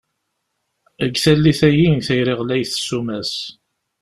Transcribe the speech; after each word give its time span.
Deg 1.03 1.13
tallit-agi, 1.23 1.91
tayri 2.05 2.33
ɣlayet 2.39 2.71
ssuma-s! 2.77 3.33